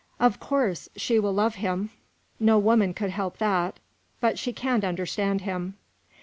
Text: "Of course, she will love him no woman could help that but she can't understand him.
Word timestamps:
"Of 0.19 0.39
course, 0.39 0.89
she 0.95 1.19
will 1.19 1.31
love 1.31 1.53
him 1.53 1.91
no 2.39 2.57
woman 2.57 2.91
could 2.95 3.11
help 3.11 3.37
that 3.37 3.79
but 4.19 4.39
she 4.39 4.51
can't 4.51 4.83
understand 4.83 5.41
him. 5.41 5.75